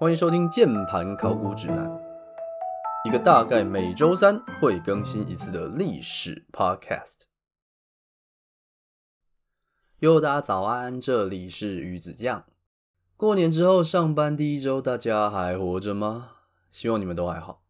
[0.00, 1.86] 欢迎收听《键盘考古指南》，
[3.04, 7.24] 一个大概每周三会更新一次的历史 Podcast。
[9.98, 12.46] 哟，大家早安，这里是鱼子酱。
[13.14, 16.30] 过年之后上班第一周，大家还活着吗？
[16.70, 17.62] 希望你们都还好。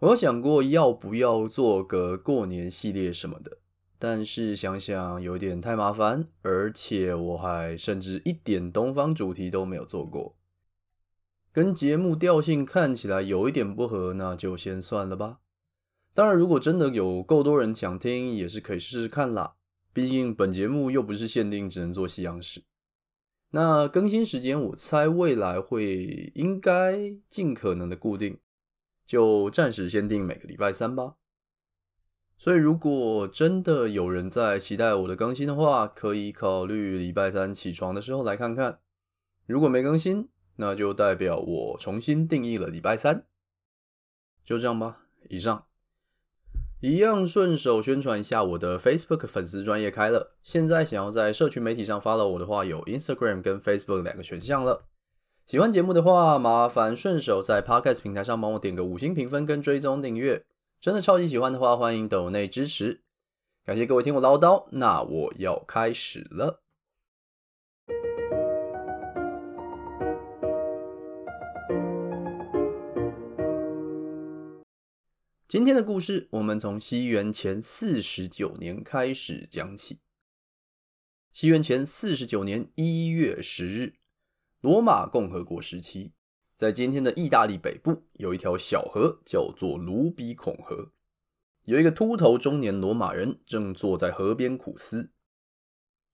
[0.00, 3.58] 我有想过要不要做个过年系列什么的，
[4.00, 10.34] 但是想想有点太麻烦，而且我还甚至一点东方主题都没有做过。
[11.56, 15.38] 跟节目调性看起来有一点不合，那就先算了吧。
[16.12, 19.54] 当然，如果真的有够多人想听，也是可以试试看啦。
[19.90, 22.62] 毕竟本节目又不是限定只能做西洋史。
[23.52, 28.38] 那更新时间，我猜未来会应该尽可能的固定，
[29.06, 31.14] 就暂时先定每个礼拜三吧。
[32.36, 38.80] 所以，如果真的有人在期待我的更新的话，可以考虑礼拜三起床的时候来看看。
[39.46, 43.24] 如果没更新，那就代表我重新定义了礼拜三，
[44.44, 45.04] 就这样吧。
[45.28, 45.66] 以上，
[46.80, 50.36] 一样顺手宣传一下我的 Facebook 粉丝专业开了。
[50.42, 54.82] 现在想要在社群媒体上 follow 我的话，有 Instagram 跟 Facebook 两个选项了。
[55.46, 60.44] 喜欢节目的话，麻烦顺手在 Podcast 平台上帮我点个五星评分跟追踪订阅。
[60.80, 63.02] 真的超级喜欢的话，欢迎抖内支持。
[63.64, 66.65] 感谢各位听我唠叨，那我要开始了。
[75.48, 80.00] 今天的故事，我们从西元前四十九年开始讲起。
[81.30, 83.94] 西元前四十九年一月十日，
[84.60, 86.10] 罗马共和国时期，
[86.56, 90.90] 在今天的意大利北部有一条小河，叫做卢比孔河。
[91.62, 95.12] 有一个秃头中年罗马人正坐在河边苦思。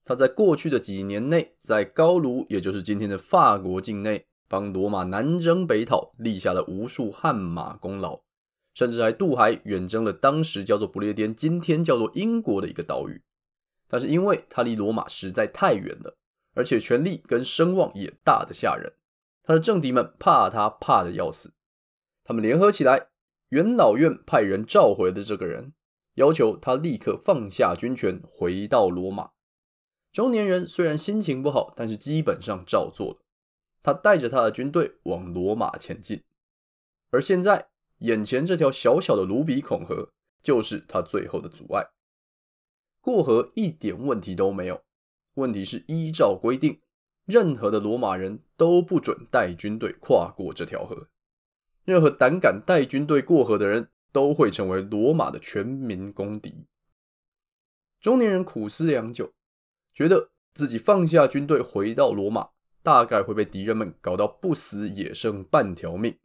[0.04, 8.20] 他在过去的几年内，在高卢，也就是今天的法国境内，帮罗马南征北讨，立下了无数汗马功劳。
[8.74, 13.22] 甚至还渡海远征了当时叫做不列颠，今天叫做英国的一个岛屿。
[13.86, 16.16] 但是因为他离罗马实在太远了，
[16.54, 18.94] 而且权力跟声望也大得吓人，
[19.42, 21.52] 他的政敌们怕他怕得要死。
[22.24, 23.08] 他们联合起来，
[23.50, 25.74] 元老院派人召回了这个人，
[26.14, 29.32] 要求他立刻放下军权，回到罗马。
[30.10, 33.18] 中年人虽然心情不好，但是基本上照做了。
[33.82, 36.22] 他带着他的军队往罗马前进，
[37.10, 37.71] 而现在。
[38.02, 41.84] 眼前这条小小的卢比孔河，就是他最后的阻碍。
[43.00, 44.82] 过河一点问题都没有，
[45.34, 46.80] 问题是依照规定，
[47.24, 51.08] 任何的罗马人都不准带军队跨过这条河。
[51.84, 56.66] 任何胆敢带军队过河的人，都会成为罗马的全民公敌。
[58.00, 59.32] 中年人苦思良久，
[59.94, 62.50] 觉得自己放下军队回到罗马，
[62.82, 66.18] 大概会被敌人们搞到不死也剩半条命。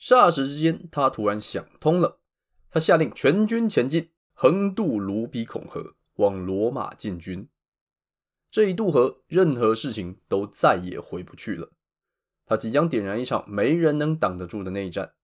[0.00, 2.20] 霎时之间，他突然想通了。
[2.70, 7.48] 他下令全军前进，横渡卢比孔河，往罗马进军。
[8.50, 11.70] 这一渡河，任何事情都再也回不去了。
[12.46, 15.14] 他即将点燃一场没人能挡得住的内战，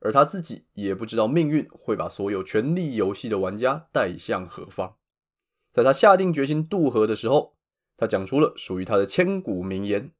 [0.00, 4.96] 而他自己也不知道命运会把所有权力游戏的玩家带向何方。
[5.72, 7.56] 在他下定决心渡河的时候，
[7.96, 10.12] 他讲出了属于他的千古名言：“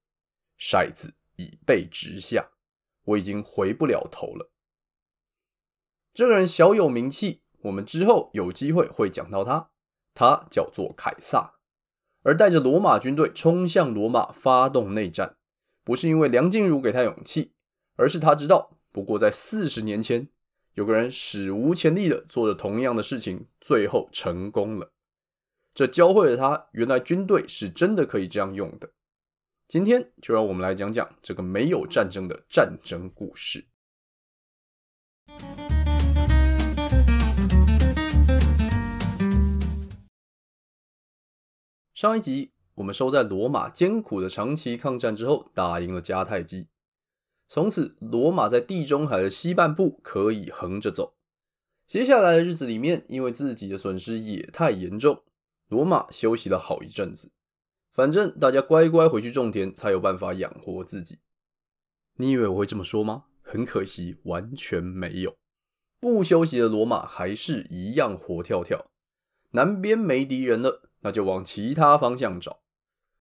[0.59, 2.50] 骰子已被掷下。”
[3.10, 4.50] 我已经回不了头了。
[6.12, 9.71] 这个人小有名气，我们之后有机会会讲到他。
[10.12, 11.54] 他叫做凯撒，
[12.22, 15.37] 而带着罗马军队冲向罗马，发动内战，
[15.84, 17.53] 不是因为梁静茹给他勇气，
[17.94, 20.28] 而是他知道，不过在四十年前，
[20.75, 24.93] 有个人史无前例的做着同样的事情，最后成功了。
[25.72, 28.91] 这教会了他，原来军队是真的可以这样用的。
[29.72, 33.69] 今天就让我们来讲讲这个没有战争的战争故事。
[41.94, 46.66] 上一集我们收在罗马艰苦的长期抗战之后，打赢了迦太基，
[47.46, 51.14] 从此罗马在地中海的西半部可以横着走。
[51.87, 55.23] 接下来的日子里面，因为自己的损失也太严重，
[55.69, 57.31] 罗马休息了好一阵子。
[57.92, 61.19] 反正大家乖乖回去种田，才有办法养活自己。
[62.16, 63.25] 你以为我会这么说吗？
[63.42, 65.34] 很可惜，完全没有。
[65.98, 68.90] 不休息的罗马还是一样活跳跳。
[69.50, 72.60] 南边没敌人了，那就往其他方向找。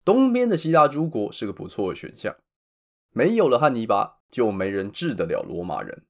[0.04, 2.36] 东边的希腊诸国是个不错的选项。
[3.10, 6.06] 没有了汉尼拔，就没人治得了罗马人。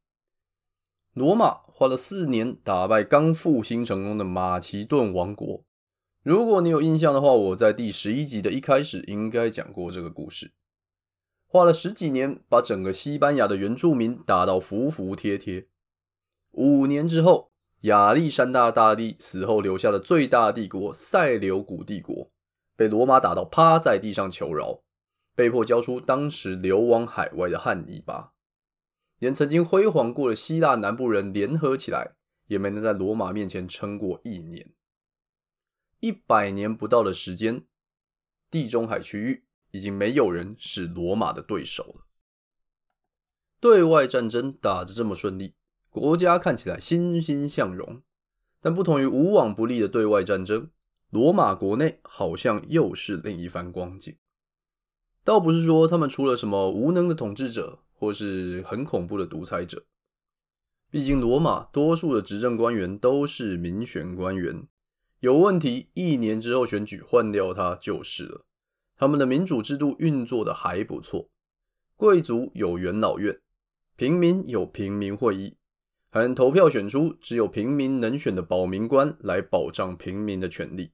[1.15, 5.65] 罗马花了四年打败刚复兴成功的马其顿王国。
[6.23, 10.53] 如果你有印象的话，我在第十一集的一开始应该讲过这个故事。
[11.49, 15.67] 花了十几年，把整个西班牙的原住民打到服服帖帖。
[16.53, 22.29] 五年之后，亚历山大大帝死后留下的最大帝国塞琉古帝国，
[22.77, 24.83] 被罗马打到趴在地上求饶，
[25.35, 28.33] 被迫交出当时流亡海外的汉尼拔。
[29.19, 32.13] 连曾经辉煌过的希腊南部人联合起来，
[32.47, 34.71] 也没能在罗马面前撑过一年。
[36.03, 37.65] 一百年不到的时间，
[38.51, 42.07] 地中海区域已经没有人是罗马的对手了。
[43.61, 45.55] 对外战争打得这么顺利，
[45.89, 48.03] 国家看起来欣欣向荣。
[48.61, 50.71] 但不同于无往不利的对外战争，
[51.11, 54.17] 罗马国内好像又是另一番光景。
[55.23, 59.87] 倒不是说他们出了什么无能的统治者，或是很恐怖的独裁者。
[60.91, 64.67] 毕竟罗马多数的执政官员都是民选官员。
[65.23, 68.45] 有问题，一年之后选举换掉他就是了。
[68.97, 71.31] 他们的民主制度运作的还不错，
[71.95, 73.41] 贵族有元老院，
[73.95, 75.57] 平民有平民会议，
[76.11, 80.91] 还能投票选出只有平民能选的保民官来保障平民的权利。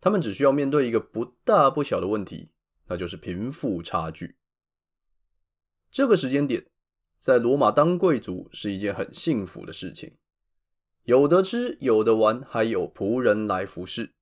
[0.00, 2.52] 他们只需要面对一个不大不小的问题，
[2.86, 4.36] 那就是贫富差距。
[5.90, 6.64] 这个时间点，
[7.18, 10.14] 在罗马当贵族是一件很幸福的事情。
[11.04, 14.12] 有得吃，有得玩，还有仆人来服侍，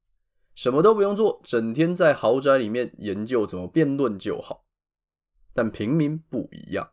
[0.55, 4.65] 什么都不用做，整天在豪宅里面研究怎么辩论就好。
[5.53, 6.93] 但平民不一样，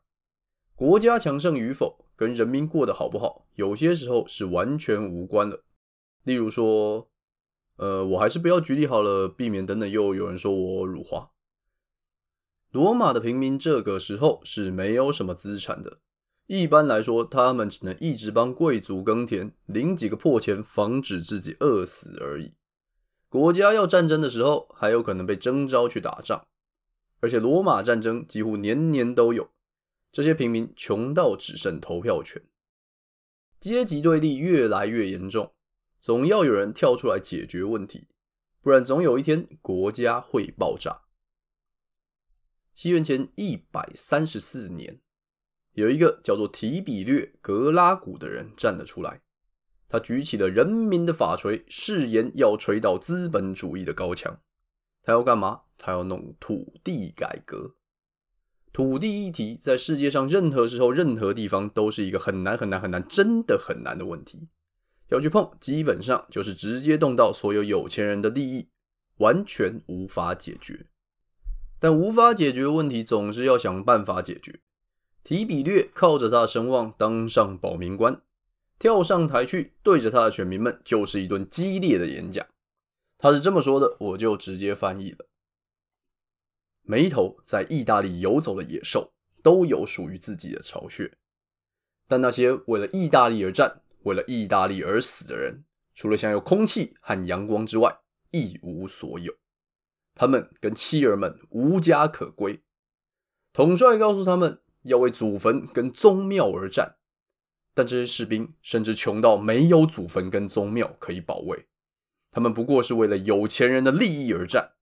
[0.75, 5.63] 国家强盛与否跟人民过得好不好，有些时候是完全无关的。
[6.23, 7.09] 例如说，
[7.77, 11.31] 呃，我还是不要举例好了，避免等等又有人说我辱华。
[12.71, 15.99] 罗马的平民这个时候是没有什么资产的。
[16.47, 22.53] 一般来说，他们只能一直帮贵族耕田，领几个破钱，防止自己饿死而已。
[23.27, 26.47] 国家要战争的时候，还有可能被征召去打仗。
[27.19, 29.49] 而且罗马战争几乎年年都有，
[30.11, 32.41] 这些平民穷到只剩投票权。
[33.59, 35.53] 阶级对立越来越严重，
[35.99, 38.07] 总要有人跳出来解决问题，
[38.61, 41.01] 不然总有一天国家会爆炸。
[42.73, 45.01] 西元前一百三十四年。
[45.77, 49.21] 有一个叫做提比略·格拉古的人站了出来，
[49.87, 54.39] 他举起了人民的法锤，誓言要锤倒资本主义的高墙。
[55.03, 55.61] 他要干嘛？
[55.77, 57.75] 他要弄土地改革。
[58.73, 64.47] 土地议题在世界上任何时候、任何地方都是一个很难、很难、很难，真的很难的问题。
[65.09, 68.69] 要去碰，基本上就是直接动到所有有钱人的利益，
[69.17, 70.87] 完全无法解决。
[71.77, 74.59] 但无法解决的问题，总是要想办法解决。
[75.27, 78.21] 提比略靠着他的声望当上保民官，
[78.79, 82.47] 跳上台去对着他的选民们就是一顿激烈的演讲。
[83.17, 85.25] 他是这么说的，我就直接翻译了：
[86.81, 89.11] 每头在意大利游走的野兽
[89.43, 91.17] 都有属于自己的巢穴，
[92.07, 97.99] 但那些为了意大利而战、为了意大利而死的人，除了享有空气和阳光之外，
[98.31, 99.35] 一无所有。
[100.15, 102.63] 他们跟妻儿们无家可归。
[103.51, 104.61] 统帅告诉他们。
[104.83, 106.97] 要为祖坟跟宗庙而战，
[107.73, 111.67] 但这些士兵甚至穷到没有祖坟跟宗庙可以保卫，
[112.31, 114.73] 他们不过是为了有钱人的利益而战。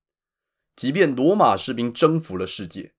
[0.76, 2.94] 即便罗马士兵征服了世界，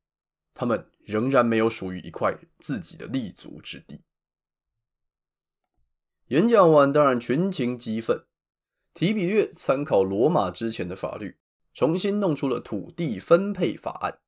[0.55, 4.01] 他们仍然没有属于一块自己的立足之地。
[6.29, 8.25] 演讲完，当然群情激愤。
[8.95, 11.37] 提比略参考罗马之前的法律，
[11.75, 14.21] 重新弄出了土地分配法案。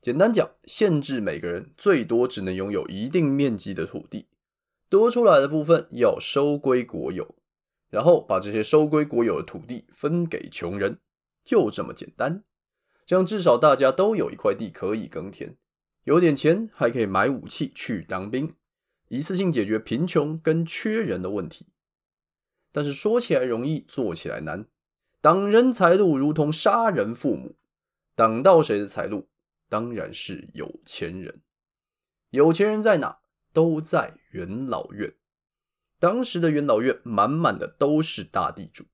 [0.00, 4.28] 简单讲，限制每个人最多只能拥有一定面积的土地，
[4.88, 7.34] 多出来的部分要收归国有，
[7.90, 10.98] 然后把这些收归国有的土地分给穷人，
[11.44, 12.44] 就这么简单。
[13.04, 15.56] 这样至少大家都有一块地可以耕田，
[16.04, 18.54] 有点钱还可以买武器去当兵，
[19.08, 21.66] 一次性解决贫穷跟缺人的问题。
[22.72, 24.66] 但是说起来容易，做起来难。
[25.20, 27.56] 挡人财路如同杀人父母，
[28.14, 29.28] 挡到谁的财路？
[29.70, 31.40] 当然是有钱人，
[32.28, 33.20] 有钱人在哪？
[33.52, 35.14] 都在元老院。
[35.98, 38.84] 当时的元老院满满的都是大地主，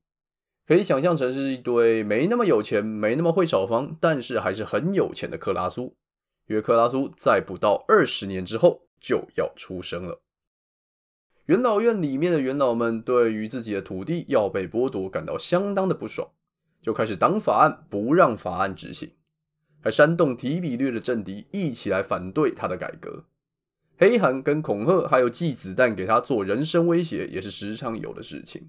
[0.66, 5.96] 可以想象成是一堆没那么有钱、没那么会炒房，但是还是很有钱的克拉苏。
[6.46, 10.22] 因为克拉苏在不到二十年之后就要出生了。
[11.46, 16.30] 元老院里面的元老们对于自己的土地要被剥夺感到相当的不爽，
[16.82, 19.14] 就开始挡法案，不让法案执行。
[19.86, 23.24] 还煽动提比略的政敌一起来反对他的改革，
[23.96, 28.68] 黑函跟恐吓，还有寄子弹给他做人身威胁，也是时常有的事情。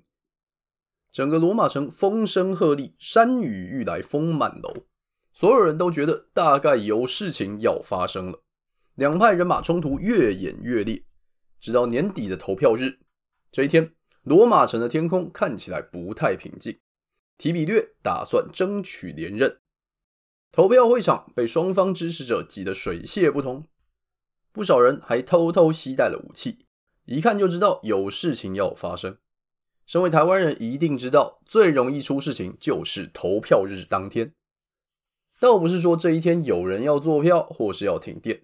[1.12, 4.86] 整个罗马城风声鹤唳，山雨欲来风满楼，
[5.33, 8.43] 所有人都觉得大概有事情要发生了。
[8.93, 11.01] 两派人马冲突越演越烈，
[11.59, 13.00] 直到年底的投票日，
[13.51, 16.77] 这一天，罗马城的天空看起来不太平静。
[17.39, 19.57] 提比略打算争取连任，
[20.51, 23.68] 投票会场被双方支持者挤得水泄不通，
[24.51, 26.66] 不少人还偷偷携带了武器，
[27.06, 29.18] 一看就知道有事情要发生。
[29.86, 34.34] 身为台湾人，一定知道最容易出事情就是投票日当天。
[35.39, 38.44] 倒不是说这一天有人要作票或是要停电，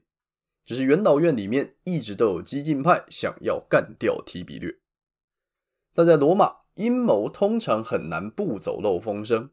[0.64, 4.78] 只是元老院里面一直都有激进派想要干掉提比略。
[5.96, 9.50] 但在罗马，阴谋通常很难不走漏风声。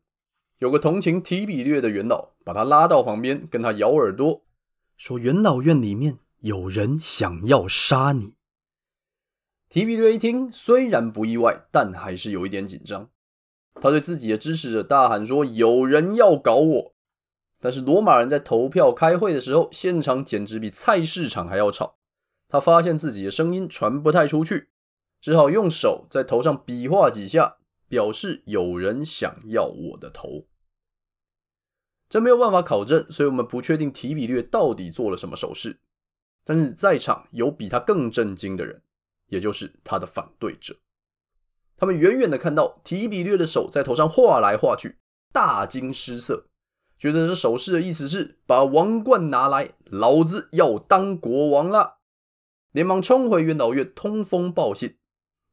[0.60, 4.42] 有个同情提比略的元老，把他拉到旁边，跟他咬耳朵，
[4.94, 8.34] 说：“元老院里面有人想要杀你。”
[9.70, 13.08] 提比略一听，虽然不意外，但还是有一点紧张。
[13.76, 16.94] 他对自己的支持者大喊说：“有人要搞我！”
[17.58, 21.96] 但是罗马人在投票开会的时候，现场简直比菜市场还要吵。
[22.50, 24.68] 他发现自己的声音传不太出去，
[25.22, 27.56] 只好用手在头上比划几下，
[27.88, 30.44] 表示有人想要我的头。
[32.10, 35.80] 这没有办法考证，所以我们不确定提比略到底做了什么手势。
[36.44, 38.82] 但是在场有比他更震惊的人，
[39.28, 40.76] 也就是他的反对者。
[41.76, 44.98] 他们远远的看到提比略的手在头上画来画去，
[45.32, 46.48] 大惊失色。
[46.98, 51.98] 觉得这手势的意思是把王冠拿来，老子要当国王了！
[52.72, 54.96] 连忙冲回元老院通风报信，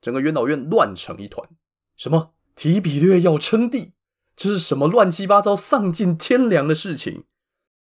[0.01, 1.47] 整个元老院乱成一团。
[1.95, 2.33] 什么？
[2.55, 3.93] 提比略要称帝？
[4.38, 7.24] 这是什么乱七八糟、丧尽天良的事情？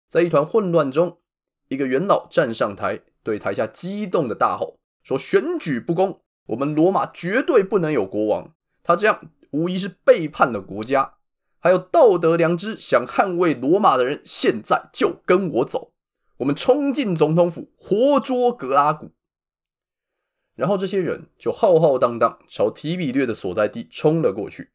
[0.07, 1.19] 在一团混乱中，
[1.69, 8.55] 一个元老站上台，对台下激动的大吼说：“选举不公，我们罗马绝对不能有国王。
[8.83, 11.15] 他这样无疑是背叛了国家。”
[11.59, 15.95] 还有道德良知，想捍卫罗马的人，现在就跟我走。
[16.37, 19.13] 我们冲进总统府，活捉格拉古。
[20.55, 24.73] 然后这些人就浩浩荡荡朝提比略的所在地冲了过去。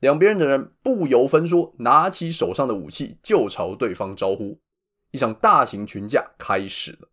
[0.00, 4.60] 两边的人不由分说，拿起手上的武器就朝对方招呼。
[5.12, 7.08] 一场大型群架开始了。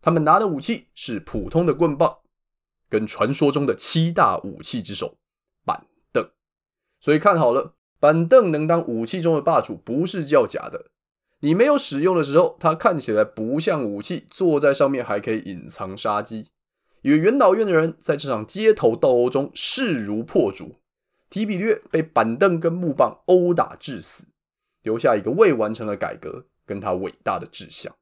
[0.00, 2.18] 他们拿的武器是普通的棍棒，
[2.88, 5.18] 跟传说中的七大武器之首
[5.64, 6.30] 板凳。
[7.00, 7.74] 所以看好了。
[8.00, 10.92] 板凳能当武器中的霸主，不是叫假的。
[11.40, 16.46] 你没有使用的时候，它看起来不像武器，坐在上面还可以隐藏杀机。
[17.02, 20.76] 与元老院的人在这场街头斗殴中势如破竹，
[21.30, 24.26] 提比略被板凳跟木棒殴打致死，
[24.82, 27.96] 留下一个未完成的改革跟他伟大的志向。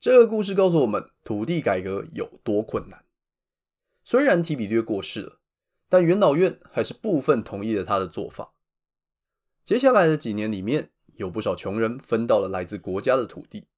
[0.00, 3.04] 这个故事告诉我们，土地改革有多困难。
[4.02, 5.40] 虽然提比略过世了。
[5.86, 8.54] 但元老院还是部分同意了他的做法。
[9.62, 13.68] 接下来的几年里面，有不少穷人分到了来自国家的土地，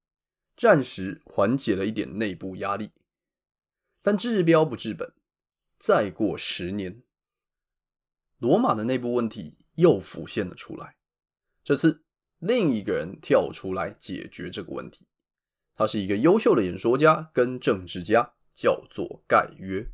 [0.56, 2.92] 暂时缓解了一点内部压力。
[4.00, 5.12] 但治标不治本，
[5.78, 7.02] 再过十年，
[8.38, 10.96] 罗马的内部问题又浮现了出来。
[11.64, 12.04] 这次，
[12.38, 15.06] 另一个人跳出来解决这个问题。
[15.74, 19.88] 他是一个优秀的演说家跟政治家，叫做盖约。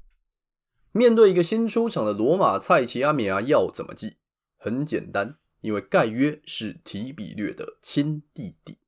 [0.92, 4.18] 面对一个新出场的罗马菜奇阿米亚，要怎么记？
[4.58, 8.78] 很简单，因为盖约是提比略的亲弟弟。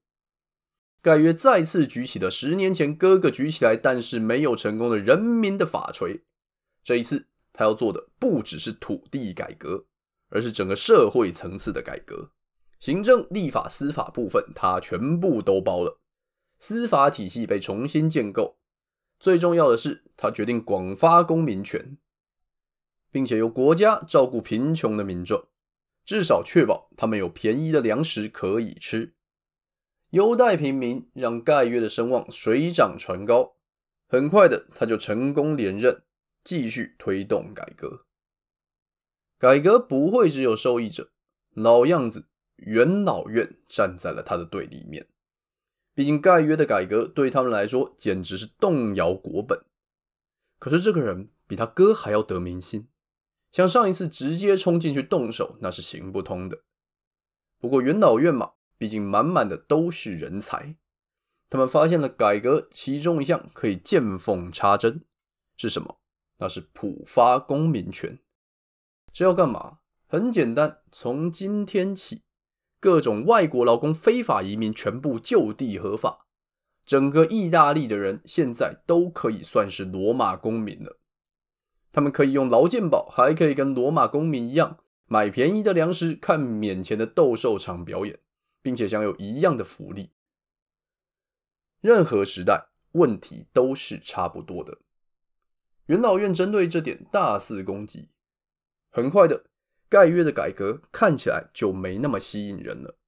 [1.01, 6.23] 盖约再次举起了十年前哥哥举起来但是没有成功的人民的法锤。
[6.83, 9.87] 这一次，他要做的不只是土地改革，
[10.29, 12.33] 而是整个社会层次的改革。
[12.79, 15.99] 行政、立法、司法部分，他全部都包了。
[16.59, 18.59] 司法体系被重新建构。
[19.19, 21.97] 最重要的是，他决定广发公民权，
[23.11, 25.47] 并且由国家照顾贫穷的民众，
[26.05, 29.15] 至少确保他们有便宜的粮食可以吃。
[30.11, 33.57] 优待平民，让盖约的声望水涨船高。
[34.07, 36.03] 很快的，他就成功连任，
[36.45, 38.05] 继续推动改革。
[39.39, 41.11] 改革不会只有受益者，
[41.55, 45.09] 老样子，元老院站在了他的对立面。
[45.95, 49.65] 毕竟盖约的改革对他们来说简直是动摇国本。
[50.59, 52.89] 可是这个人比他哥还要得民心，
[53.51, 56.63] 像上一次直接冲进去动手，那是行不通的。
[57.59, 60.77] 不过元老院嘛，毕竟满满的都是人才，
[61.49, 65.05] 他们发现了改革其中一项可以见缝插针，
[65.57, 66.01] 是什么？
[66.39, 68.19] 那是普发公民权。
[69.13, 69.79] 这要干嘛？
[70.07, 72.23] 很简单，从今天起。
[72.81, 76.27] 各种外国劳工非法移民全部就地合法，
[76.85, 80.99] 整个意大利的人现在都可以算是罗马公民了。
[81.91, 88.19] 他们可以用劳健保，还可以跟罗马公民一样买便宜的粮食，看免钱的斗兽场表演，
[88.61, 90.11] 并且享有一样的福利。
[91.81, 94.79] 任何时代问题都是差不多的。
[95.87, 98.09] 元老院针对这点大肆攻击，
[98.91, 99.45] 很快的，
[99.89, 102.99] 盖约的改革看起来就没那么吸引人了。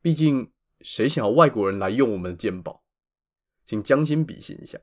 [0.00, 2.84] 毕竟，谁想要外国人来用我们的鉴宝？
[3.64, 4.78] 请将心比心一下。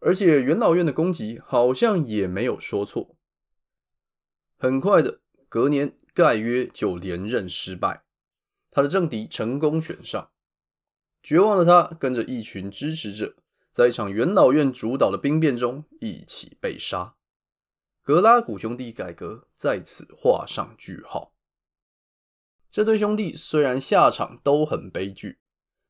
[0.00, 3.16] 而且，元老院的攻击好像也没有说错。
[4.56, 8.04] 很快的，隔年盖约就连任失败，
[8.70, 10.30] 他的政敌成功选上。
[11.22, 13.39] 绝望的他跟着一群支持者，
[13.72, 17.14] 在一场元老院主导的兵变中一起被杀。
[18.02, 21.34] 格拉古兄弟改革在此画上句号。
[22.70, 25.38] 这对兄弟虽然下场都很悲剧，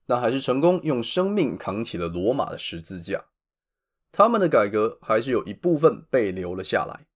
[0.07, 3.27] 但还是成功用生命扛起了罗马的十字架。
[4.13, 7.07] 他们的改革还是有一部分被留了下来。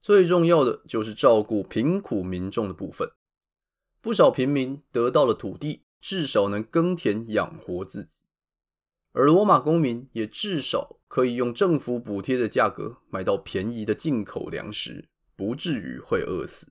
[0.00, 3.10] 最重要的就是照顾贫苦民众的部分，
[4.00, 5.84] 不少平民得到了土地。
[5.98, 8.18] 至少能耕田养活自己，
[9.16, 16.70] 而罗马公民也至少可以用政府补贴的价格买到便宜的进口粮食，不至于会饿死。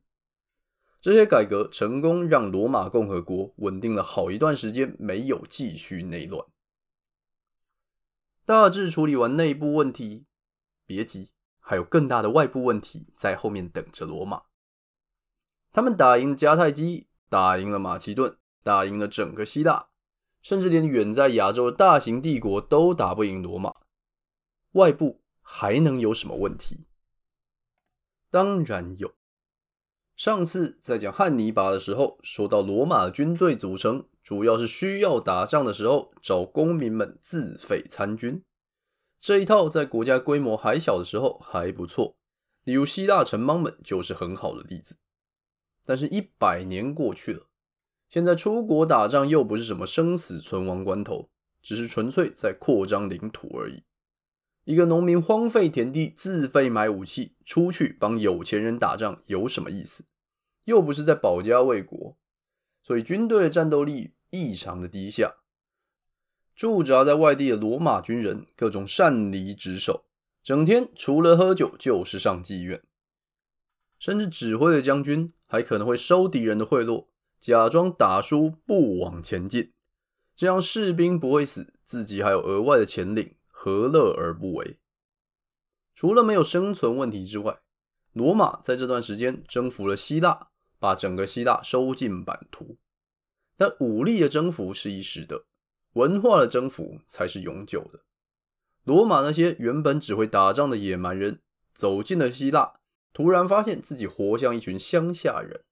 [1.02, 6.46] 这些改革成功让罗马共和国稳定了好一段时间，没有继续内乱。
[8.46, 10.28] 大致处理完内部问题，
[10.86, 14.44] 别急，还有更大的外部问题在后面等着罗马。
[15.72, 18.38] 他们打赢迦太基，打赢了马其顿。
[18.62, 19.90] 打赢了整个希腊，
[20.46, 23.74] 甚至连远在亚洲的大型帝国都打不赢罗马。
[24.74, 26.86] 外部还能有什么问题？
[28.30, 29.12] 当然有。
[30.16, 38.44] 上次在讲汉尼拔的时候，说到罗马军队组成主要是需要打仗的时候找公民们自费参军。
[39.20, 42.16] 这一套在国家规模还小的时候还不错，
[42.66, 44.96] 例如希腊城邦们就是很好的例子。
[45.84, 47.48] 但是，一百年过去了。
[48.10, 51.30] 现在出国打仗又不是什么生死存亡关头，
[51.62, 53.84] 只是纯粹在扩张领土而已。
[54.64, 60.06] 一个农民荒废田地，自费买武器出去帮有钱人打仗，有什么意思？
[60.64, 62.18] 又不是在保家卫国，
[62.82, 65.36] 所以军队的战斗力异常的低下。
[66.56, 70.06] 驻扎在外地的罗马军人各种擅离职守，
[70.42, 72.82] 整天除了喝酒就是上妓院，
[74.00, 77.08] 甚至指挥的将军还可能会收敌人的贿赂。
[77.46, 79.72] 假装打输不往前进，
[80.36, 84.80] 这样士兵不会死，自己还有额外的钱领，何乐而不为？
[85.94, 87.60] 除了没有生存问题之外，
[88.14, 90.48] 罗马在这段时间征服了希腊，
[90.80, 92.78] 把整个希腊收进版图。
[93.56, 95.46] 但武力的征服是一时的，
[95.94, 98.00] 文化的征服才是永久的。
[98.86, 101.40] 罗马那些原本只会打仗的野蛮人，
[101.76, 102.80] 走进了希腊，
[103.14, 105.64] 突然发现自己活像一群乡下人。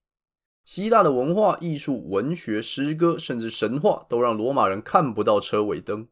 [0.64, 6.08] 希腊的文化、艺术、文学、诗歌，甚至神话，都让罗马人看不到车尾灯。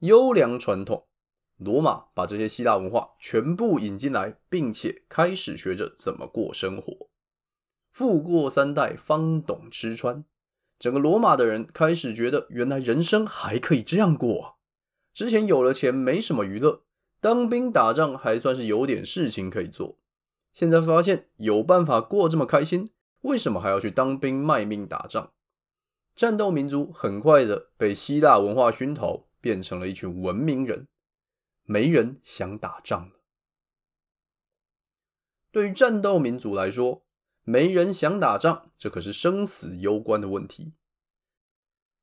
[0.00, 1.06] 优良传统，
[1.56, 7.08] 罗马把这些希腊文化全部引进来，并且开始学着怎么过生活。
[7.92, 10.24] 富过三代，方懂吃穿。
[10.80, 14.56] 整个罗马的人开始觉得，原来人生还可以这样过。
[15.14, 16.82] 之前有了钱，没什么娱乐，
[17.20, 20.00] 当兵打仗还算是有点事情可以做。
[20.52, 22.88] 现在发现有办法过这么开心。
[23.24, 25.32] 为什么还要去当兵卖命打仗？
[26.14, 30.86] 战斗民族很快的被希腊文化熏陶，变成了一群文明人。
[31.64, 33.14] 没人想打仗了。
[35.50, 37.02] 对于战斗民族来说，
[37.44, 40.74] 没人想打仗，这可是生死攸关的问题。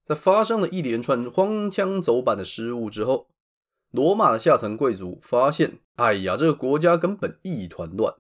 [0.03, 3.29] 在发生了一连串荒腔走板的失误之后，
[3.91, 8.15] 罗马的下层贵族发现，哎呀，这个国家根本一团乱。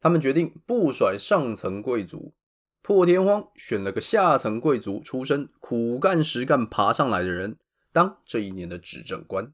[0.00, 2.34] 他们决定不甩上层贵族，
[2.82, 7.58] 破天荒选了个下层贵族出身、苦干实干爬上来的人
[7.92, 9.52] 当这一年的执政官，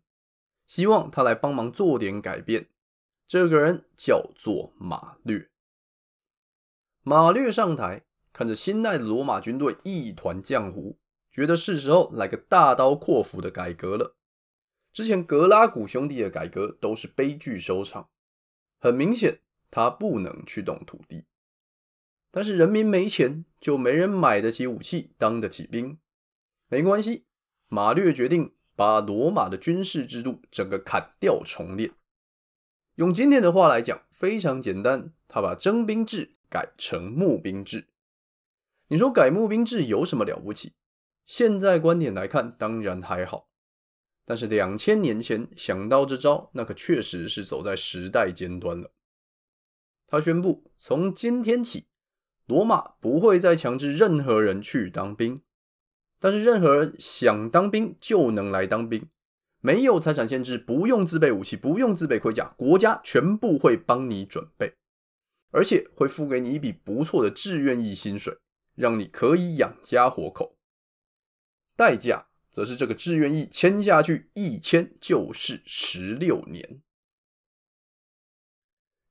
[0.66, 2.68] 希望他来帮忙做点改变。
[3.26, 5.48] 这个人叫做马略。
[7.02, 10.98] 马略上台，看着新来的罗马军队一团浆糊，
[11.30, 14.16] 觉得是时候来个大刀阔斧的改革了。
[14.92, 18.10] 之前格拉古兄弟的改革都是悲剧收场，
[18.78, 19.40] 很明显。
[19.72, 21.24] 他不能去动土地，
[22.30, 25.98] 但是人民没钱，就没人买得起武器，当得起兵。
[26.68, 27.24] 没关系，
[27.68, 31.92] 马略决定把罗马的军事制度整个砍掉重练。
[32.96, 37.88] 用今天的话来讲，非常简单，他把征兵制改成募兵制。
[38.88, 40.74] 你说改募兵制有什么了不起？
[41.24, 43.48] 现在观点来看，当然还好。
[44.26, 48.92] 但是两千年前想到这招，那可确实是走在时代尖端了。
[50.12, 51.86] 他宣布从今天起，
[52.44, 55.40] 罗马不会再强制任何人去当兵，
[56.20, 59.08] 但是任何人想当兵就能来当兵，
[59.60, 64.74] 没有财产限制，不用自备武器，不用自备盔甲，国家全部会帮你准备，
[65.50, 68.36] 而且会付给你一笔不错的志愿役薪水，
[68.74, 70.58] 让你可以养家活口。
[71.74, 76.82] 代价则是这个志愿役签下去一签就是十六年，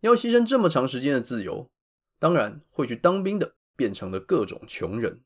[0.01, 1.71] 要牺牲这么长时间的自由。
[2.19, 5.21] 当然，会去当兵的变成了各种穷人。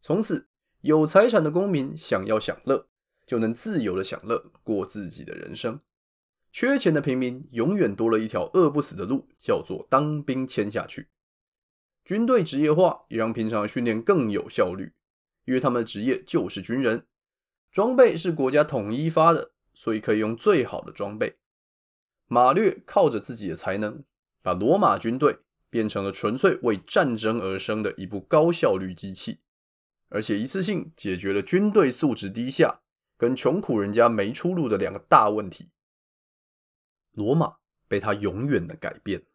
[0.00, 0.48] 从此，
[0.80, 2.88] 有财产的公民想要享乐，
[3.26, 5.80] 就能自由的享乐，过自己的人生；
[6.52, 11.08] 缺钱的平民永远多了一条饿不死的路，叫做当兵签下去。
[12.04, 14.92] 军队职业化也让平常的训练更有效率，
[15.44, 17.06] 因为他们的职业就是军人。
[17.72, 21.36] 装备是国家统一发的，所以可以用最好的装备。
[22.26, 24.04] 马略靠着自己的才能，
[24.42, 25.38] 把罗马军队。
[25.68, 29.40] 变成了纯粹为战争而生的一部高效率机器，
[30.08, 32.80] 而且一次性解决了军队素质低下
[33.18, 35.68] 跟穷苦人家没出路的两个大问题。
[37.12, 37.56] 罗马
[37.88, 39.26] 被他永远的改变。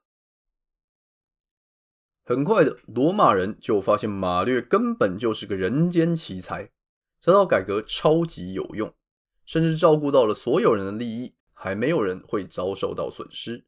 [2.23, 6.71] 很快的，罗马人就发现马略根本就是个人间奇才，
[7.19, 8.91] 这套改革超级有用，
[9.45, 13.65] 甚至照顾到了所有人的利益，还没有人会遭受到损失。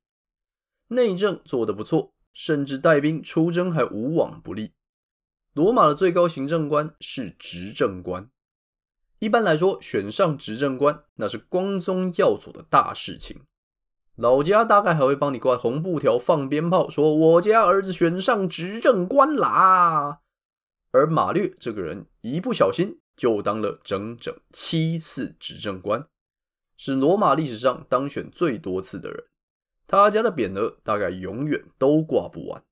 [0.87, 2.13] 内政做得不错。
[2.35, 4.73] 甚至带兵出征还无往不利。
[5.53, 8.27] 罗马的最高行政官是执政官。
[9.19, 13.43] 一般来说，选上执政官那是光宗耀祖的大事情。
[14.15, 20.21] 老家大概还会帮你挂红布条、放鞭炮，说我家儿子选上执政官啦。
[20.91, 26.07] 而马略这个人一不小心就当了整整七次执政官，
[26.77, 29.23] 是罗马历史上当选最多次的人。
[29.85, 32.63] 他家的匾额大概永远都挂不完。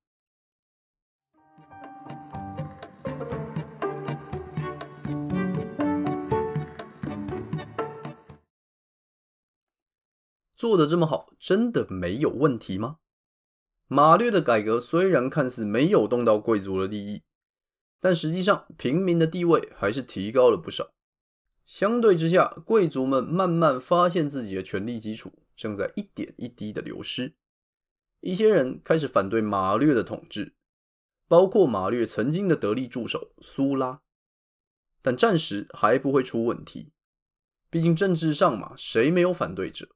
[10.55, 12.97] 做的这么好，真的没有问题吗？
[13.87, 17.23] 马略的改革虽然看似没有动到贵族的利益，
[17.99, 20.91] 但实际上平民的地位还是提高了不少。
[21.71, 25.31] 相对之下，贵族们慢慢发现自己的权力基础。
[25.55, 27.33] 正在一点一滴的流失，
[28.19, 30.53] 一些人开始反对马略的统治，
[31.29, 34.01] 包括马略曾经的得力助手苏拉，
[35.01, 36.91] 但暂时还不会出问题，
[37.69, 39.87] 毕竟政治上嘛，谁没有反对者？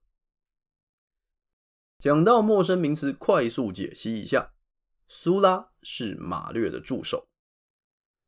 [2.00, 4.54] 讲到陌生名词，快速解析一下：
[5.10, 7.28] 苏拉是马略的助手，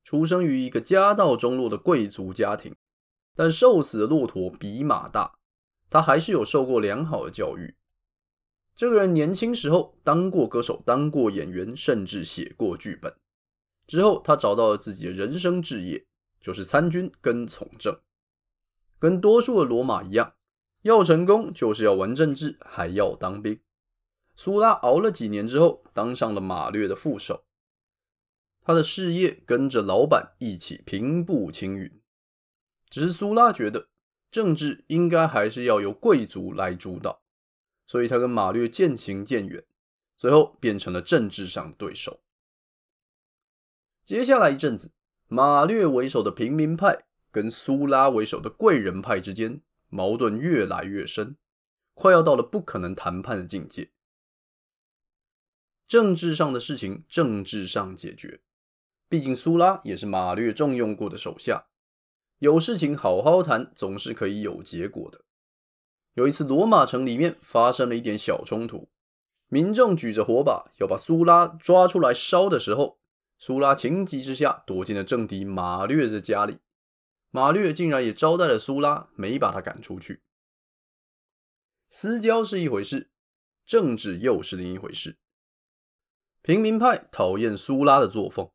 [0.04, 2.76] 出生于一个家道中落的贵族家庭，
[3.38, 5.36] 但瘦死的骆驼比马大。
[5.90, 7.76] 他还是有受过良好的教育。
[8.76, 13.16] 这个人年轻时候当过歌手，当过演员，甚至写过剧本。
[13.88, 16.06] 之后，他找到了自己的人生志业，
[16.42, 17.98] 就是参军跟从政。
[19.00, 20.34] 跟多数的罗马一样，
[20.82, 23.60] 要成功就是要玩政治，还要当兵。
[24.36, 27.46] 苏拉熬了几年之后，当上了马略的副手。
[28.62, 32.02] 他的事业跟着老板一起平步青云。
[32.90, 33.90] 只是苏拉觉得。
[34.30, 37.24] 政治应该还是要由贵族来主导，
[37.86, 39.66] 所以他跟马略渐行渐远，
[40.18, 42.20] 最后变成了政治上的对手。
[44.04, 44.92] 接下来一阵子，
[45.28, 51.38] 马略为首的平民派跟苏拉为首的贵人派之间矛盾越来越深，
[51.94, 53.92] 快要到了不可能谈判的境界。
[55.88, 58.42] 政治上的事情，政治上解决，
[59.08, 61.68] 毕竟苏拉也是马略重用过的手下。
[62.40, 65.26] 有事情好好谈，总是可以有结果的。
[66.14, 68.90] 有一次，罗马城里面发生了一点小冲突，
[69.48, 73.00] 民众举着火把要把苏拉抓出来烧的时候，
[73.40, 76.60] 苏拉情急之下躲进了政敌马略的家里。
[77.32, 80.22] 马略竟然也招待了苏拉，没把他赶出去。
[81.90, 83.12] 私交是一回事，
[83.66, 85.18] 政治又是另一回事。
[86.42, 88.52] 平民派讨厌苏拉的作风，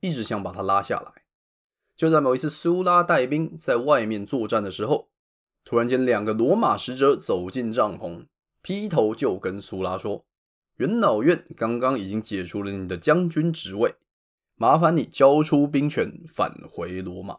[0.00, 1.15] 一直想把他拉下来。
[1.96, 5.08] 就在某一次，苏拉带兵在外面作战的时候，
[5.64, 8.26] 突然间两个罗马使者走进帐篷，
[8.60, 10.26] 劈头就跟苏拉说
[10.76, 13.94] ：“元老院刚刚已经解除了你的将军职位，
[14.56, 17.38] 麻烦你交出兵权，返回罗马。”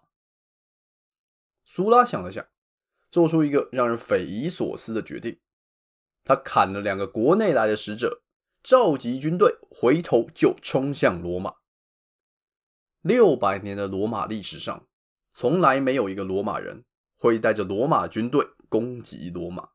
[1.64, 2.44] 苏拉想了想，
[3.12, 5.38] 做出一个让人匪夷所思的决定，
[6.24, 8.24] 他砍了两个国内来的使者，
[8.64, 11.54] 召集军队，回头就冲向罗马。
[13.08, 14.86] 六百年的罗马历史上，
[15.32, 16.84] 从来没有一个罗马人
[17.18, 19.70] 会带着罗马军队攻击罗马。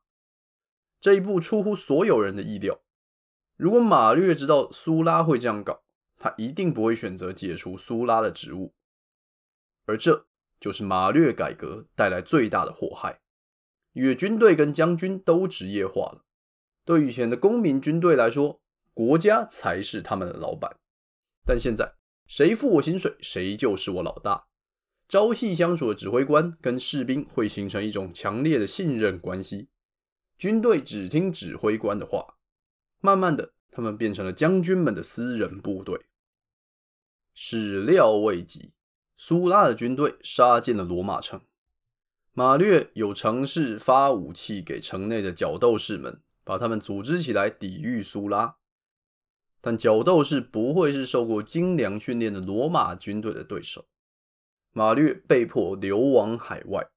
[1.01, 2.81] 这一步出乎所有人的意料。
[3.57, 5.83] 如果马略知道苏拉会这样搞，
[6.17, 8.75] 他一定不会选择解除苏拉的职务。
[9.85, 10.27] 而这
[10.59, 13.19] 就是马略改革带来最大的祸害，
[13.93, 16.23] 因为军队跟将军都职业化了。
[16.85, 18.61] 对以前的公民军队来说，
[18.93, 20.77] 国家才是他们的老板。
[21.45, 21.95] 但现在，
[22.33, 24.47] 谁付我薪水，谁就是我老大。
[25.07, 29.69] 朝夕相处的指挥官跟士兵会形成一种强烈的信任关系。
[30.35, 32.37] 军队只听指挥官的话，
[33.01, 36.07] 慢慢的，他们变成了将军们的私人部队。
[37.35, 38.73] 始料未及，
[39.15, 41.39] 苏拉的军队杀进了罗马城。
[42.31, 46.19] 马略有尝试发武器给城内的角斗士们。
[46.43, 48.57] 把他们组织起来抵御苏拉，
[49.65, 53.85] 但角斗士不会是受过精良训练的罗马军队的对手。
[54.73, 56.89] 马略被迫流亡海外，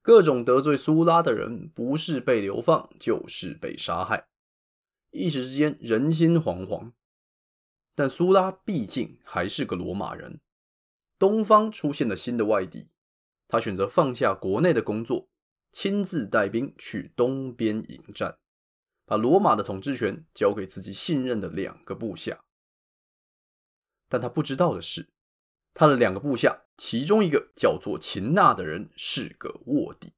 [0.00, 4.28] 各种得罪苏拉的人，不是被流放，就是被杀害。
[5.10, 6.92] 一时之间人心惶惶。
[7.96, 10.40] 但苏拉毕竟还是个罗马人，
[11.18, 12.86] 东方出现了新的外敌，
[13.48, 15.28] 他选择放下国内的工作，
[15.72, 18.38] 亲自带兵去东边迎战。
[19.10, 22.44] 把罗马的统治权交给自己信任的两个部下，
[24.08, 25.08] 但他不知道的是，
[25.74, 30.12] 他的两个部下其中一个叫做秦纳的人是个卧底。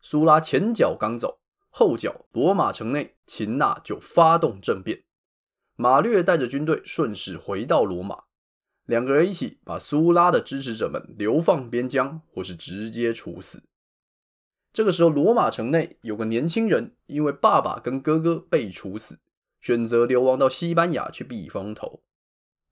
[0.00, 5.04] 苏拉前脚刚走，后脚罗马城内秦纳就发动政变，
[5.76, 8.24] 马略带着军队顺势回到罗马，
[8.86, 13.62] 两个人一起把苏拉的支持者们流放边疆，或是直接处死。
[14.74, 19.20] 这个时候，罗马城内有个年轻人，因为爸爸跟哥哥被处死，
[19.60, 22.02] 选择流亡到西班牙去避风头。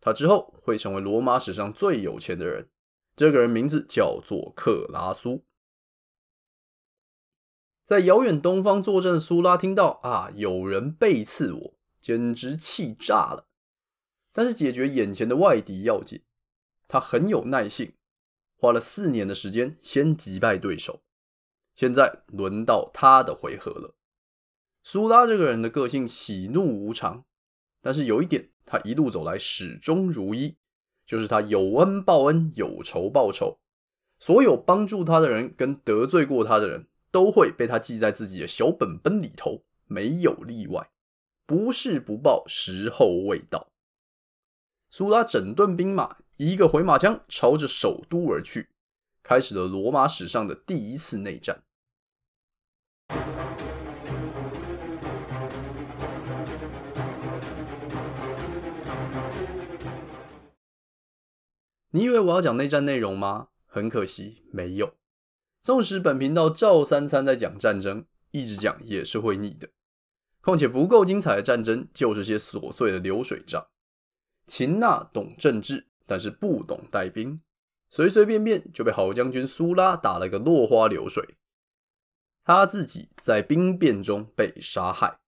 [0.00, 2.68] 他之后会成为罗马史上最有钱的人。
[3.14, 5.44] 这个人名字叫做克拉苏。
[7.84, 13.46] 在遥远东方作战的苏拉听到啊，有人背刺我，简直气炸了。
[14.32, 16.22] 但是解决眼前的外敌要紧，
[16.88, 17.92] 他很有耐性，
[18.56, 21.00] 花了四年的时间先击败对手。
[21.74, 23.94] 现在轮到他的回合了。
[24.82, 27.24] 苏拉这个人的个性喜怒无常，
[27.80, 30.56] 但是有一点，他一路走来始终如一，
[31.06, 33.58] 就是他有恩报恩，有仇报仇。
[34.18, 40.90] 所有帮助他的人跟得罪过他的人都会被他记在自己的小本本里头，没有例外。
[41.46, 43.72] 不是不报，时候未到。
[44.90, 48.68] 苏拉整顿兵马，一个回马枪朝着首都而去。
[49.22, 51.62] 开始了罗马史上的第一次内战。
[61.94, 63.48] 你以为我要讲内战内容吗？
[63.66, 64.94] 很可惜，没有。
[65.60, 69.68] 纵使本频道赵三餐在讲战争，一直讲也是会腻的。
[70.40, 73.68] 况且不够精彩的战争，就是些琐碎的流水账。
[74.46, 77.40] 秦纳懂政治，但是不懂带兵。
[77.94, 81.36] 随随便便就被好将军苏拉打了个落花流水，
[82.42, 85.20] 他自己在兵变中被杀害。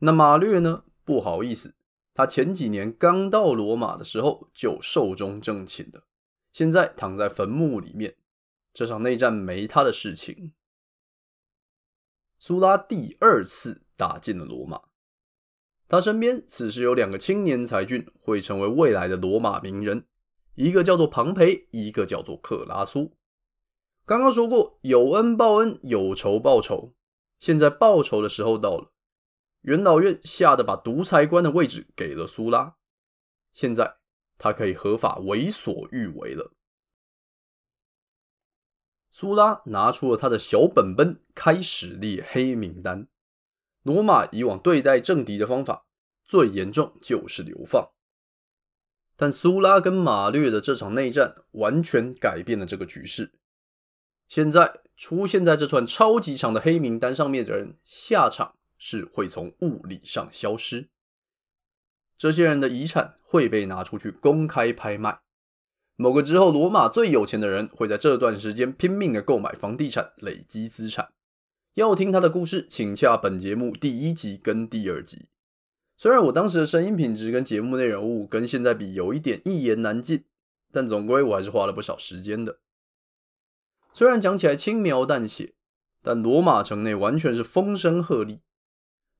[0.00, 0.82] 那马略呢？
[1.04, 1.76] 不好意思，
[2.12, 6.02] 他前几年刚到罗马的时候就寿终正寝了，
[6.52, 8.16] 现在躺在坟墓里面。
[8.72, 10.52] 这场内战没他的事情。
[12.36, 14.82] 苏拉第二次打进了罗马，
[15.86, 20.06] 他身边此时有两个青年才俊，会成为未来的罗马名人。
[20.60, 23.16] 一个叫做庞培，一个叫做克拉苏。
[24.04, 26.92] 刚刚说过，有恩报恩，有仇报仇。
[27.38, 28.92] 现在报仇的时候到了。
[29.62, 32.76] 元老院吓得把独裁官的位置给了苏拉，
[33.54, 33.96] 现在
[34.36, 36.52] 他可以合法为所欲为了。
[39.10, 43.08] 苏拉拿出了他的小本本，开始列黑名单。
[43.82, 45.86] 罗马以往对待政敌的方法，
[46.22, 47.90] 最严重就是流放。
[49.20, 53.32] 但苏拉跟马略的这场内战完全改变了这个局势。
[54.26, 60.88] 现在出现在这串超级长的黑名单上面的人，下场是会从物理上消失。
[62.16, 65.20] 这些人的遗产会被拿出去公开拍卖。
[65.96, 71.12] 某个之后罗马最有钱的人会在这段时间拼命的购买房地产，累积资产。
[71.74, 75.29] 要听他的故事，请洽本节目第一集跟第二集。
[76.00, 80.24] 虽然我当时的声音品质跟节目内容物跟现在比有一点一言难尽，
[80.72, 82.58] 但总归我还是花了不少时间的。
[83.92, 85.52] 虽然讲起来轻描淡写，
[86.02, 88.38] 但罗马城内完全是风声鹤唳。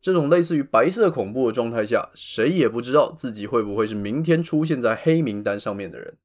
[0.00, 6.16] 这种类似于白色恐怖的状态下，谁也不知道自己会不会是明天出现在黑名单上面的人。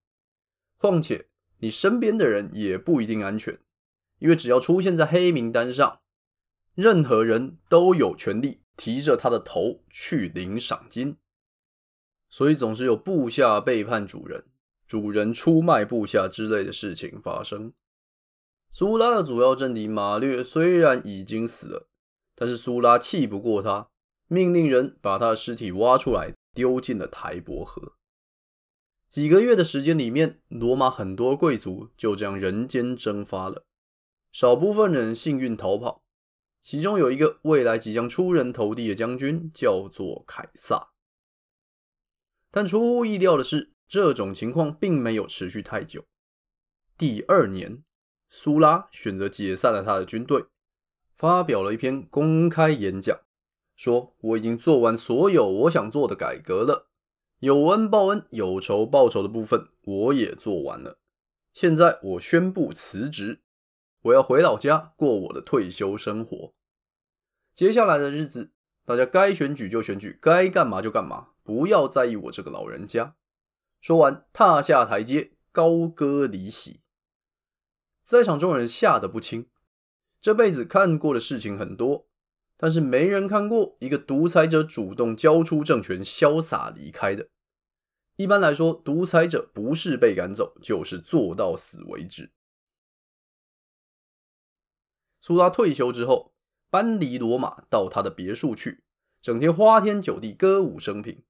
[0.77, 1.27] 况且
[1.59, 3.59] 你身边的人也不一定安全，
[4.19, 5.99] 因为只要出现在黑名单上，
[6.75, 11.17] 任何人都有权利提着他的头去领赏金。
[12.29, 14.45] 所以总是有部下背叛主人、
[14.85, 17.73] 主人出卖部下之类的事情发生。
[18.71, 21.87] 苏拉的主要政敌马略虽然已经死了，
[22.35, 23.89] 但是苏拉气不过他，
[24.27, 27.93] 命令人把他的尸体挖出来丢进了台伯河。
[29.07, 33.63] 几个月的时间里面，罗马很多贵族就这样人间蒸发了，
[34.33, 36.03] 少部分人幸运逃跑，
[36.65, 40.93] 其中有一个未来即将出人头地的将军，叫做凯撒。
[42.49, 46.05] 但出乎意料的是，这种情况并没有持续太久。
[46.97, 47.83] 第二年，
[48.29, 50.45] 苏拉选择解散了他的军队，
[51.13, 53.15] 发表了一篇公开演讲，
[53.75, 56.89] 说：“我已经做完所有我想做的改革了，
[57.41, 60.97] 有恩报恩、有仇报仇的部分我也做完了。
[61.53, 63.43] 现在我宣布辞职，
[64.05, 66.53] 我要回老家过我的退休生活。
[67.55, 68.51] 接下来的日子，
[68.85, 73.15] 大家该选举就选举，该干嘛就干嘛。”不要在意我这个老人家。
[73.79, 76.81] 说完，踏下台阶，高歌离席。
[78.01, 79.47] 在场众人吓得不轻。
[80.19, 82.07] 这辈子看过的事情很多，
[82.57, 87.29] 但是没人看过一个独裁者主动交出政权、潇洒离开的。
[88.15, 92.31] 一般来说，独裁者不是被赶走，就是做到死为止。
[95.25, 96.35] 苏拉退休之后，
[96.69, 98.83] 搬离罗马，到他的别墅去，
[99.23, 101.23] 整天花天酒地，歌舞升平。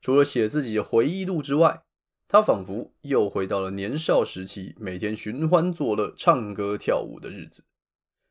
[0.00, 1.84] 除了写自己的回忆录之外，
[2.26, 7.66] 他仿佛又回到了年少时期，每天寻欢作乐、唱歌跳舞的日子。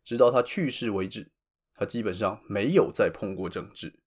[0.04, 1.32] 直到他去世为止，
[1.76, 4.00] 他基本上没有再碰过政治。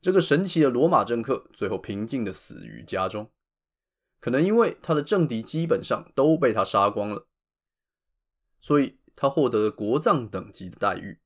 [0.00, 3.30] 这个神奇的罗马政客最后平静的死于家中，
[4.20, 7.26] 可能因为他的政敌基本上都被他杀光了，
[8.58, 11.18] 所以他获得了国葬等级的待遇。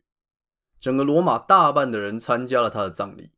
[0.81, 3.33] 整个罗马大半的人参加了他的葬礼。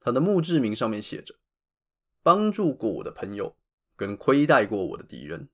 [0.00, 1.36] 他的墓志铭上面写着
[2.20, 3.56] ：“帮助过我的朋友
[3.94, 5.48] 跟亏待过我的敌人，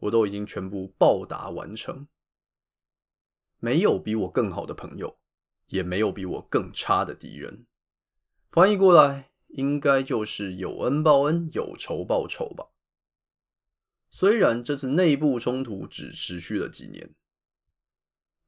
[0.00, 2.06] 我都已经全部报答完成。
[3.60, 5.16] 没有比我更好的朋友，
[5.68, 7.64] 也没有比我更差的敌人。
[8.52, 12.66] 翻译过来，应该就是有恩报恩，有仇报仇吧。
[14.10, 17.14] 虽然这次内部冲突只持续了几年，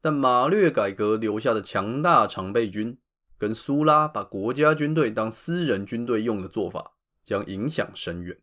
[0.00, 2.98] 但马略改革留下的强大常备军。”
[3.38, 8.40] 跟苏拉把国家军队当私人军队用的做法，将影响深远。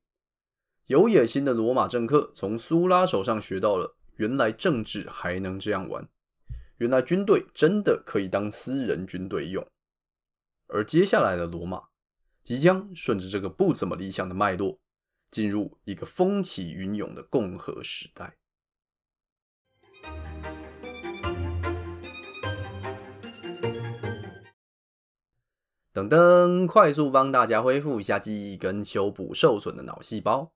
[0.85, 6.07] 有野心的罗马政客从苏拉手上学到了，原来政治还能这样玩，
[6.77, 9.67] 原来军队真的可以当私人军队用。
[10.67, 11.81] 而接下来的罗马，
[12.43, 14.79] 即将顺着这个不怎么理想的脉络，
[15.31, 18.37] 进入一个风起云涌的共和时代。
[25.93, 30.51] 等等，快速帮大家恢复一下记忆跟修补受损的脑细胞。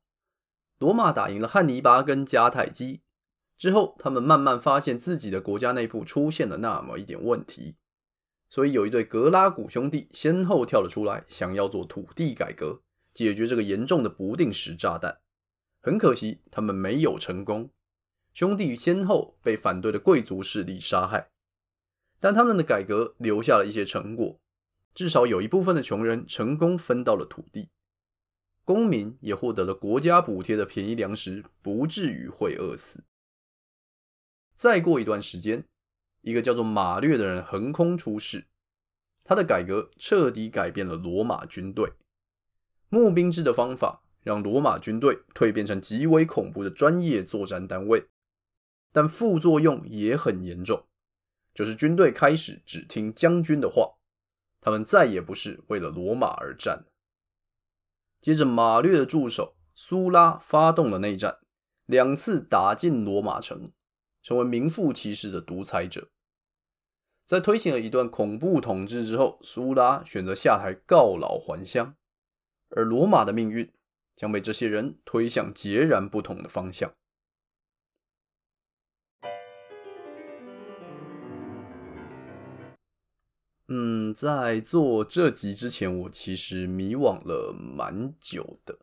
[0.80, 3.02] 罗马打赢了汉尼拔跟迦太基
[3.56, 7.76] 之后，他们慢慢发现自己的国家内部出现了那么一点问题，
[8.50, 12.82] 所以有一对格拉古兄弟先后跳了出来，想要做土地改革，
[13.14, 15.20] 解决这个严重的不定时炸弹。
[15.84, 17.70] 很可惜，他们没有成功，
[18.34, 21.30] 兄弟先后被反对的贵族势力杀害，
[22.20, 24.40] 但他们的改革留下了一些成果。
[24.98, 27.70] 至少有一部分的穷人成功分到了土地，
[28.66, 33.04] 公民也获得了国家补贴的便宜粮食，不至于会饿死。
[34.56, 35.66] 再过一段时间，
[36.22, 38.48] 一个叫做马略的人横空出世，
[39.24, 41.94] 他的改革彻底改变了罗马军队。
[42.90, 48.08] 募兵制的方法让罗马军队蜕变成极为恐怖的专业作战单位，
[48.92, 50.88] 但副作用也很严重，
[51.54, 53.97] 就是军队开始只听将军的话。
[54.60, 56.86] 他们再也不是为了罗马而战。
[58.20, 61.38] 接着，马略的助手苏拉发动了内战，
[61.86, 63.72] 两次打进罗马城，
[64.24, 66.10] 成为名副其实的独裁者。
[67.26, 71.96] 在推行了一段恐怖统治之后，苏拉选择下台告老还乡，
[72.70, 73.72] 而罗马的命运
[74.16, 76.94] 将被这些人推向截然不同的方向。
[83.70, 88.80] 嗯，在做这集之前，我其实迷惘了蛮久的，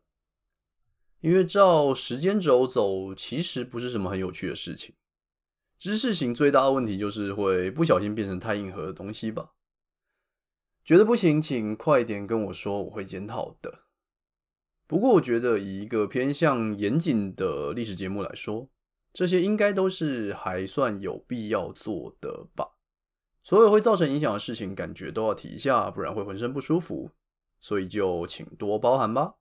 [1.21, 4.95] 因为照时间轴走，其实不是什么很有趣的事情。
[5.79, 9.53] 知识型最大的问题就是会不小心变成太硬核的东西吧？
[10.85, 13.85] 觉得不行，请快点跟我说，我会检讨的。
[14.87, 18.69] 不过，我觉得以一个偏向严谨的历史节目来说，
[19.15, 22.74] 这些应该都是还算有必要做的吧。
[23.45, 27.13] 所有会造成影响的事情，感觉都要提一下，不然会浑身不舒服。
[27.61, 29.35] 所以就请多包涵吧。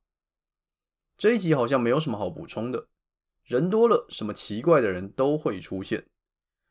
[1.17, 2.87] 这一集好像没有什么好补充的，
[3.43, 6.05] 人多了，什么奇怪的人都会出现。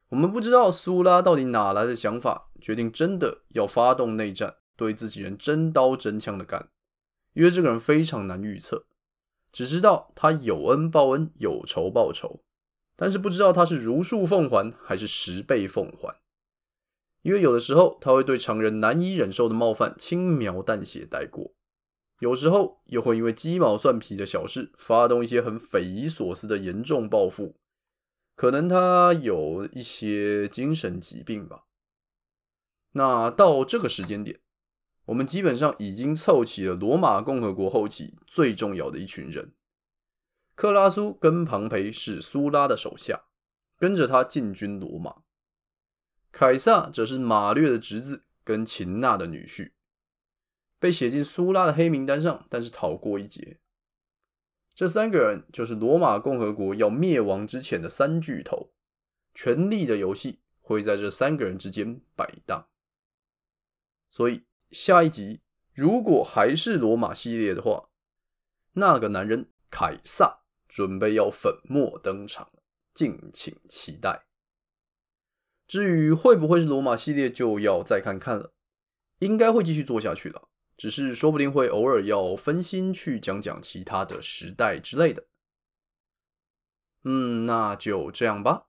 [0.08, 6.70] 我们不知道苏拉到底哪来的想法，决定真的要发动内战，对自己人真刀真枪的干。
[7.34, 8.86] 因为这个人非常难预测，
[9.50, 12.42] 只知道他有恩报恩，有仇报仇，
[12.96, 16.21] 但是不知道他是如数奉还还是十倍奉还。
[17.22, 21.54] 因为有的时候他会对常人难以忍受的冒犯轻描淡写带过，
[22.18, 27.56] 有时候又会因为鸡毛蒜皮的小事发动一些很匪夷所思的严重报复。
[28.34, 31.64] 可能他有一些精神疾病吧。
[32.92, 34.40] 那到这个时间点，
[35.06, 39.54] 我们基本上已经凑齐了罗马共和国后期最重要的一群人。
[40.54, 43.24] 克拉苏跟庞培是苏拉的手下，
[43.78, 45.22] 跟着他进军罗马。
[46.32, 49.72] 凯撒则是马略的侄子，跟秦娜的女婿，
[50.78, 53.60] 被写进苏拉的黑名单上，但是逃过一劫。
[54.74, 58.72] 这三个人就是罗马共和国要灭亡之前的三巨头，
[59.34, 62.66] 权力的游戏会在这三个人之间摆荡。
[64.08, 65.42] 所以下一集
[65.74, 67.90] 如果还是罗马系列的话，
[68.72, 72.50] 那个男人凯撒准备要粉墨登场，
[72.94, 74.24] 敬请期待。
[75.72, 78.52] 至于会不会是罗马系列，就要再看看了。
[79.20, 80.42] 应该会继续做下去了，
[80.76, 85.24] 只是说不定会偶尔要分心去讲讲其他的时代之类的。
[87.04, 88.64] 嗯，那就这样吧。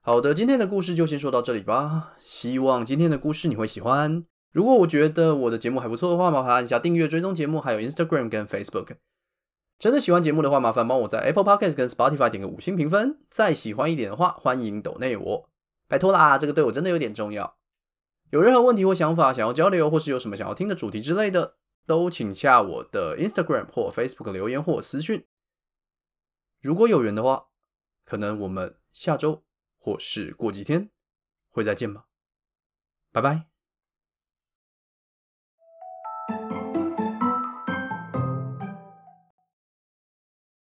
[0.00, 2.14] 好的，今天的故事就先说到这里吧。
[2.16, 4.24] 希望今天的故事你会喜欢。
[4.52, 8.98] 如果我觉得我的节目还不错的话，麻烦按下订阅、追踪节目，还有 Instagram 跟 Facebook。
[9.80, 13.18] 真的喜欢节目的话，麻烦帮我在 Apple Podcast 跟 Spotify 点个五星评分。
[13.28, 15.55] 再喜欢一点的话，欢迎抖内我。
[15.88, 17.58] 拜托啦，这个对我真的有点重要。
[18.30, 21.56] 有任何问题或想法想要交流，或是有什么想要听的主题之类的，
[21.86, 25.26] 都请下我的 Instagram 或 Facebook 留言或私讯。
[26.60, 27.46] 如果有缘的话，
[28.04, 29.44] 可能我们下周
[29.78, 30.90] 或是过几天
[31.50, 32.06] 会再见吧。
[33.12, 33.55] 拜拜。